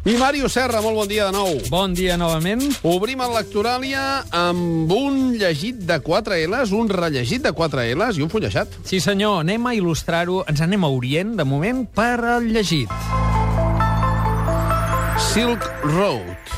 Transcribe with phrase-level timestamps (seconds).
[0.00, 1.58] I Màrius Serra, molt bon dia de nou.
[1.68, 2.62] Bon dia novament.
[2.88, 8.24] Obrim el Lectoràlia amb un llegit de 4 L's, un rellegit de 4 L's i
[8.24, 8.80] un fullejat.
[8.88, 10.40] Sí, senyor, anem a il·lustrar-ho.
[10.48, 12.88] Ens anem a Orient, de moment, per al llegit.
[15.34, 16.54] Silk Road.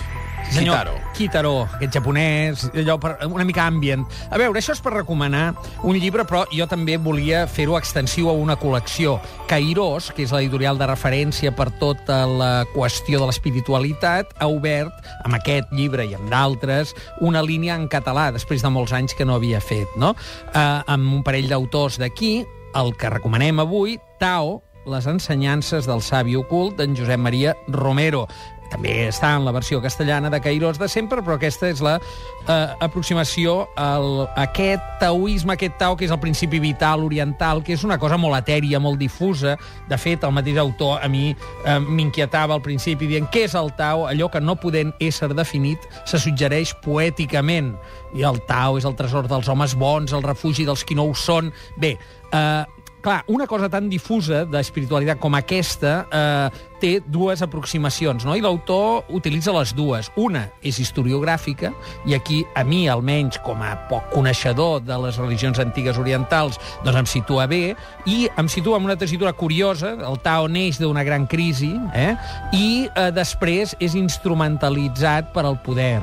[0.53, 1.02] Senyor, Kitaro.
[1.13, 4.05] Kitaro, aquest japonès, allò per, una mica ambient.
[4.31, 5.53] A veure, això és per recomanar
[5.85, 9.19] un llibre, però jo també volia fer-ho extensiu a una col·lecció.
[9.51, 15.37] Kairos, que és l'editorial de referència per tota la qüestió de l'espiritualitat, ha obert, amb
[15.39, 19.37] aquest llibre i amb d'altres, una línia en català, després de molts anys que no
[19.37, 20.15] havia fet, no?
[20.53, 22.41] Uh, amb un parell d'autors d'aquí,
[22.75, 28.27] el que recomanem avui, Tao, les ensenyances del savi ocult d'en Josep Maria Romero.
[28.73, 32.53] També està en la versió castellana de Cairós de sempre, però aquesta és la eh,
[32.81, 37.85] aproximació al, a aquest taoisme, aquest tao, que és el principi vital oriental, que és
[37.85, 39.59] una cosa molt etèria, molt difusa.
[39.91, 43.73] De fet, el mateix autor a mi eh, m'inquietava al principi dient què és el
[43.77, 47.75] tao, allò que no podent ésser definit se suggereix poèticament.
[48.17, 51.17] I el tao és el tresor dels homes bons, el refugi dels qui no ho
[51.17, 51.53] són.
[51.77, 51.99] Bé,
[52.33, 58.35] eh, clar, una cosa tan difusa d'espiritualitat com aquesta eh, té dues aproximacions, no?
[58.35, 60.11] I l'autor utilitza les dues.
[60.19, 61.71] Una és historiogràfica,
[62.09, 67.03] i aquí, a mi, almenys, com a poc coneixedor de les religions antigues orientals, doncs
[67.05, 67.77] em situa bé,
[68.11, 72.17] i em situa en una tessitura curiosa, el Tao neix d'una gran crisi, eh?
[72.57, 76.03] i eh, després és instrumentalitzat per al poder.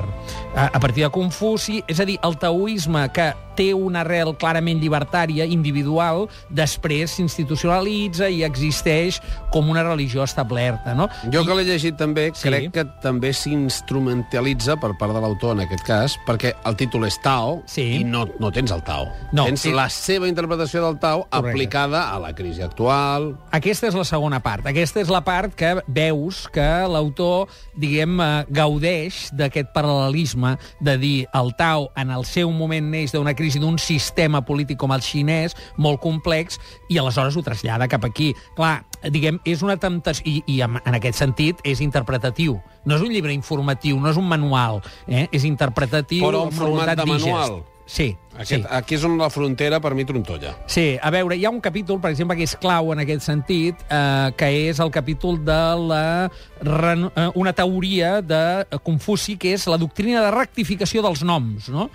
[0.54, 4.80] A, a partir de Confuci, és a dir, el taoisme que té una arrel clarament
[4.80, 10.94] llibertària, individual, després s'institucionalitza i existeix com una religió establerta.
[10.94, 11.08] No?
[11.32, 12.48] Jo que l'he llegit també, Sí.
[12.48, 17.18] crec que també s'instrumentalitza per part de l'autor en aquest cas, perquè el títol és
[17.22, 18.00] Tao Sí.
[18.00, 19.08] i no, no tens el Tao.
[19.32, 19.72] No, tens sí.
[19.72, 21.50] la seva interpretació del Tao Correcte.
[21.50, 23.36] aplicada a la crisi actual.
[23.50, 24.66] Aquesta és la segona part.
[24.66, 31.28] Aquesta és la part que veus que l'autor, diguem, eh, gaudeix d'aquest paral·lelisme de dir
[31.34, 35.54] el Tao en el seu moment neix d'una crisi d'un sistema polític com el xinès,
[35.76, 36.58] molt complex,
[36.90, 38.32] i aleshores ho trasllada cap aquí.
[38.58, 38.82] Clar,
[39.14, 42.58] diguem, és una temptació, i, i en, en aquest sentit és interpretatiu.
[42.84, 45.28] No és un llibre informatiu, no és un manual, eh?
[45.30, 47.28] és interpretatiu Però en format de digest.
[47.30, 47.62] manual.
[47.90, 48.68] Sí, Aquest, sí.
[48.70, 50.54] Aquí és on la frontera per mi trontolla.
[50.70, 53.82] Sí, a veure, hi ha un capítol, per exemple, que és clau en aquest sentit,
[53.90, 55.60] eh, que és el capítol de
[55.90, 56.30] la,
[56.62, 61.90] eh, una teoria de Confuci, que és la doctrina de rectificació dels noms, no?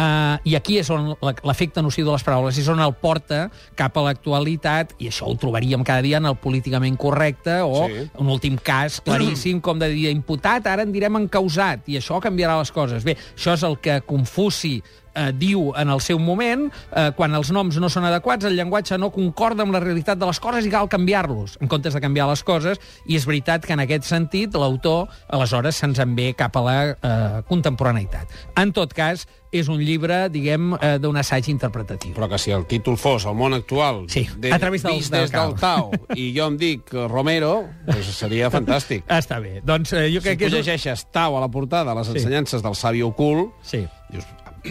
[0.00, 1.10] Uh, I aquí és on
[1.44, 5.34] l'efecte nociu de les paraules, és on el porta cap a l'actualitat, i això ho
[5.36, 8.06] trobaríem cada dia en el políticament correcte, o Sí.
[8.16, 12.56] un últim cas claríssim, com de dir imputat, ara en direm encausat, i això canviarà
[12.58, 13.04] les coses.
[13.04, 17.50] Bé, això és el que Confuci eh, diu en el seu moment, eh, quan els
[17.50, 20.70] noms no són adequats, el llenguatge no concorda amb la realitat de les coses i
[20.70, 24.54] cal canviar-los, en comptes de canviar les coses, i és veritat que en aquest sentit
[24.54, 28.28] l'autor aleshores se'ns en ve cap a la eh, contemporaneïtat.
[28.60, 32.12] En tot cas, és un llibre, diguem, eh, d'un assaig interpretatiu.
[32.14, 35.22] Però que si el títol fos El món actual, Sí, a través del- vist del
[35.22, 35.90] des del Tao.
[35.90, 39.02] Tao, i jo em dic Romero, doncs seria fantàstic.
[39.08, 39.60] Està bé.
[39.64, 40.52] Doncs eh, jo Si crec tu que és...
[40.52, 42.12] un- llegeixes Tao a la portada, les Sí.
[42.18, 43.86] ensenyances del savi ocult, Sí.
[44.10, 44.24] dius,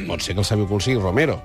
[0.08, 1.40] pot ser que el savi ocult sigui Romero.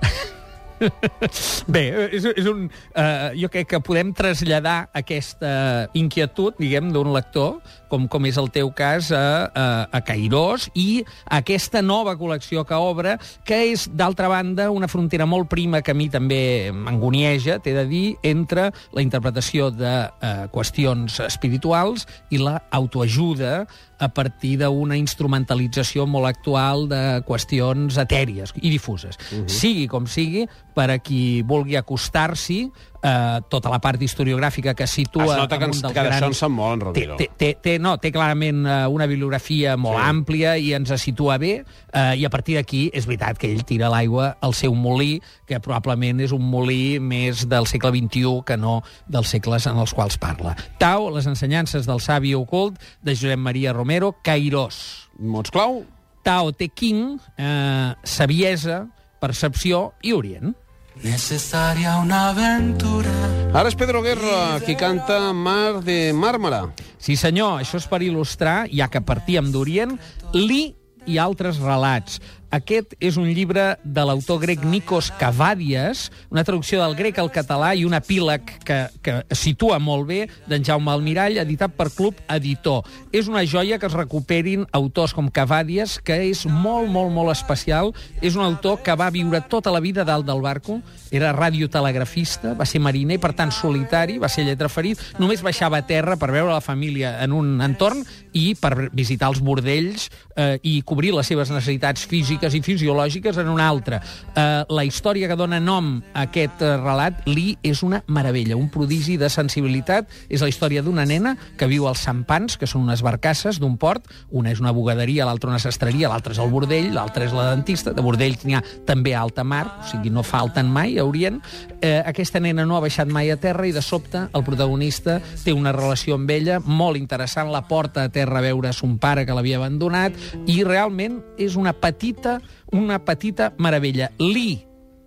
[1.71, 7.61] Bé, és, és un, uh, jo crec que podem traslladar aquesta inquietud, diguem, d'un lector,
[7.91, 11.05] com, com és el teu cas, a, a, a Cairós, i
[11.37, 13.15] aquesta nova col·lecció que obre,
[13.47, 17.87] que és, d'altra banda, una frontera molt prima que a mi també m'angonieja, t'he de
[17.89, 23.63] dir, entre la interpretació de uh, qüestions espirituals i la autoajuda
[23.99, 29.17] a partir d'una instrumentalització molt actual de qüestions etèries i difuses.
[29.31, 29.49] Uh -huh.
[29.49, 32.71] Sigui com sigui, per a qui vulgui acostar-s'hi,
[33.05, 35.27] eh, tota la part historiogràfica que situa...
[35.27, 37.17] Es nota que, ens, que grans- en sap molt, en Romero.
[37.19, 40.05] té, té, té, no, té clarament eh, una bibliografia molt sí.
[40.09, 43.91] àmplia i ens situa bé, eh, i a partir d'aquí és veritat que ell tira
[43.93, 48.79] l'aigua al seu molí, que probablement és un molí més del segle XXI que no
[49.11, 50.55] dels segles en els quals parla.
[50.81, 55.09] Tau, les ensenyances del savi ocult, de Josep Maria Romero, Cairós.
[55.19, 55.83] Mots clau?
[56.25, 58.87] Tao Te King, eh, saviesa,
[59.21, 60.55] percepció i orient.
[61.03, 63.11] Necesaria una aventura.
[63.53, 66.63] Ara és Pedro Guerra, qui canta Mar de Màrmara.
[66.97, 69.97] Sí, senyor, això és per il·lustrar, ja que partíem d'Orient,
[70.33, 70.75] Li
[71.05, 72.19] i altres relats.
[72.55, 77.73] Aquest és un llibre de l'autor grec Nikos Cavadias, una traducció del grec al català
[77.75, 82.85] i un epíleg que, que situa molt bé d'en Jaume Almirall, editat per Club Editor.
[83.11, 87.91] És una joia que es recuperin autors com Cavadias, que és molt, molt, molt especial.
[88.21, 90.79] És un autor que va viure tota la vida dalt del barco,
[91.11, 96.15] era radiotelegrafista, va ser mariner, per tant solitari, va ser lletraferit, només baixava a terra
[96.19, 98.03] per veure la família en un entorn
[98.35, 103.49] i per visitar els bordells eh, i cobrir les seves necessitats físiques i fisiològiques en
[103.49, 104.01] un altre.
[104.35, 108.69] Eh, la història que dona nom a aquest eh, relat, Lee, és una meravella, un
[108.69, 110.11] prodigi de sensibilitat.
[110.29, 114.05] És la història d'una nena que viu als Sampans, que són unes barcasses d'un port.
[114.29, 117.95] Una és una bugaderia, l'altra una sastreria, l'altra és el bordell, l'altra és la dentista.
[117.95, 121.41] De bordells n'hi ha també alta mar, o sigui, no falten mai a Orient.
[121.81, 125.53] Eh, aquesta nena no ha baixat mai a terra i de sobte el protagonista té
[125.53, 129.35] una relació amb ella molt interessant, la porta a terra a veure son pare que
[129.35, 130.15] l'havia abandonat
[130.51, 132.24] i realment és una petita,
[132.71, 134.11] una petita meravella.
[134.19, 134.63] Lee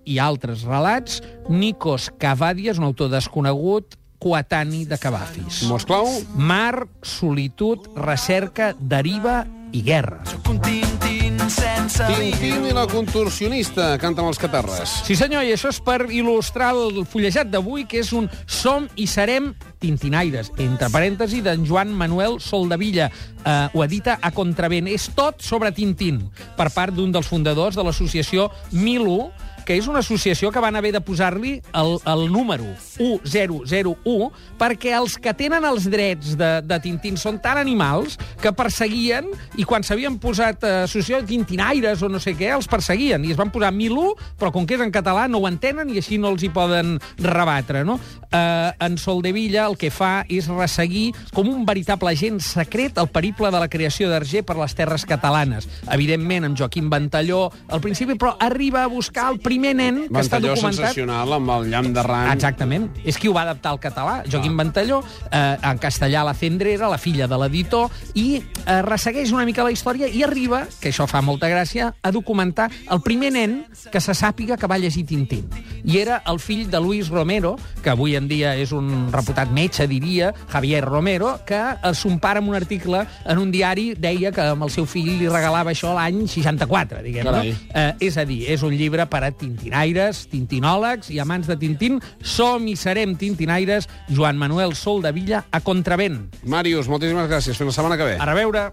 [0.09, 5.63] i altres relats, Nikos Cavadias, un autor desconegut, coetani de Cavafis.
[5.69, 6.09] Mots clau?
[6.35, 10.21] Mar, solitud, recerca, deriva i guerra.
[10.49, 14.99] Un tintin sense Tintín i la contorsionista canten els catarres.
[15.07, 19.07] Sí, senyor, i això és per il·lustrar el fullejat d'avui, que és un Som i
[19.09, 23.09] serem tintinaires, entre parèntesi, d'en Joan Manuel Soldavilla.
[23.45, 24.89] Eh, ho edita a Contravent.
[24.89, 26.25] És tot sobre Tintín,
[26.57, 29.31] per part d'un dels fundadors de l'associació Milu,
[29.69, 35.19] que és una associació que van haver de posar-li el, el número 1001 perquè els
[35.21, 39.29] que tenen els drets de, de Tintín són tan animals que perseguien
[39.61, 43.35] i quan s'havien posat eh, associació de tintinaires o no sé què, els perseguien i
[43.35, 46.17] es van posar 1001, però com que és en català no ho entenen i així
[46.17, 47.99] no els hi poden rebatre, no?
[48.33, 53.53] Eh, en Soldevilla el que fa és resseguir com un veritable agent secret el periple
[53.53, 55.69] de la creació d'Arger per les terres catalanes.
[55.93, 60.39] Evidentment, amb Joaquim Ventalló al principi, però arriba a buscar el primer nen que està
[60.39, 60.89] Ventalló documentat...
[60.89, 62.31] sensacional amb el llamp de ran.
[62.35, 62.89] Exactament.
[63.05, 66.99] És qui ho va adaptar al català, Joaquim Ventalló, eh, en castellà la Cendrera, la
[66.99, 71.23] filla de l'editor, i eh, ressegueix una mica la història i arriba, que això fa
[71.25, 73.59] molta gràcia, a documentar el primer nen
[73.93, 75.49] que se sàpiga que va llegir Tintín.
[75.85, 79.87] I era el fill de Luis Romero, que avui en dia és un reputat metge,
[79.89, 84.45] diria, Javier Romero, que eh, son pare en un article en un diari deia que
[84.53, 87.53] amb el seu fill li regalava això l'any 64, diguem, Carai.
[87.53, 87.73] no?
[87.75, 92.01] Eh, és a dir, és un llibre per a tintinaires, tintinòlegs i amants de Tintín.
[92.21, 93.89] Som i serem tintinaires.
[94.09, 96.27] Joan Manuel Sol de Villa a Contravent.
[96.45, 97.57] Màrius, moltíssimes gràcies.
[97.57, 98.19] Fins la setmana que ve.
[98.21, 98.69] A reveure.